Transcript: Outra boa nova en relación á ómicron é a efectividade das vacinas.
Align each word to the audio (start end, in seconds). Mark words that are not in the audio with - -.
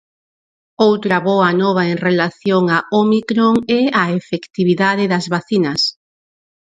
Outra 0.89 1.17
boa 1.29 1.49
nova 1.63 1.83
en 1.91 1.97
relación 2.07 2.63
á 2.75 2.79
ómicron 3.03 3.53
é 3.81 3.83
a 4.01 4.03
efectividade 4.19 5.03
das 5.11 5.25
vacinas. 5.35 5.81